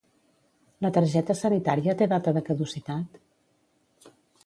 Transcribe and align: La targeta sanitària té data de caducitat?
La 0.85 0.91
targeta 0.95 1.35
sanitària 1.43 1.97
té 2.01 2.09
data 2.17 2.35
de 2.39 2.45
caducitat? 2.51 3.25